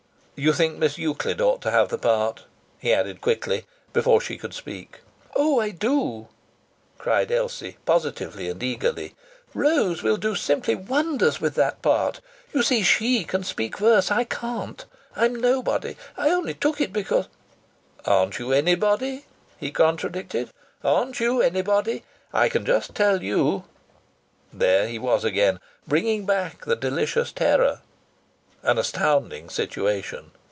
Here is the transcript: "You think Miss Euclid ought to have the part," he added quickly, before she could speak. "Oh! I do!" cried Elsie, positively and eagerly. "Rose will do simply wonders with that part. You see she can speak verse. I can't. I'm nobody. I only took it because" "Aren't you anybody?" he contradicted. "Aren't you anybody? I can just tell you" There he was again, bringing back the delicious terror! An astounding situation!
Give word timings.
"You 0.43 0.53
think 0.53 0.79
Miss 0.79 0.97
Euclid 0.97 1.39
ought 1.39 1.61
to 1.61 1.69
have 1.69 1.89
the 1.89 1.99
part," 1.99 2.45
he 2.79 2.91
added 2.91 3.21
quickly, 3.21 3.67
before 3.93 4.19
she 4.19 4.37
could 4.39 4.55
speak. 4.55 5.01
"Oh! 5.35 5.59
I 5.59 5.69
do!" 5.69 6.29
cried 6.97 7.31
Elsie, 7.31 7.77
positively 7.85 8.49
and 8.49 8.63
eagerly. 8.63 9.13
"Rose 9.53 10.01
will 10.01 10.17
do 10.17 10.33
simply 10.33 10.73
wonders 10.73 11.39
with 11.39 11.53
that 11.57 11.83
part. 11.83 12.21
You 12.55 12.63
see 12.63 12.81
she 12.81 13.23
can 13.23 13.43
speak 13.43 13.77
verse. 13.77 14.09
I 14.09 14.23
can't. 14.23 14.83
I'm 15.15 15.35
nobody. 15.35 15.95
I 16.17 16.31
only 16.31 16.55
took 16.55 16.81
it 16.81 16.91
because" 16.91 17.27
"Aren't 18.05 18.39
you 18.39 18.51
anybody?" 18.51 19.25
he 19.59 19.69
contradicted. 19.69 20.49
"Aren't 20.83 21.19
you 21.19 21.39
anybody? 21.43 22.03
I 22.33 22.49
can 22.49 22.65
just 22.65 22.95
tell 22.95 23.21
you" 23.21 23.65
There 24.51 24.87
he 24.87 24.97
was 24.97 25.23
again, 25.23 25.59
bringing 25.87 26.25
back 26.25 26.65
the 26.65 26.75
delicious 26.75 27.31
terror! 27.31 27.81
An 28.63 28.77
astounding 28.77 29.49
situation! 29.49 30.29